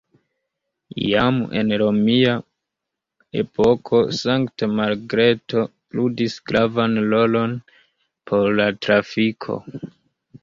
Jam 1.07 1.35
en 1.59 1.67
romia 1.81 2.31
epoko 3.41 3.99
Sankt-Margreto 4.19 5.65
ludis 5.99 6.37
gravan 6.53 6.97
rolon 7.13 7.53
por 8.31 8.49
la 8.61 8.67
trafiko. 8.87 9.59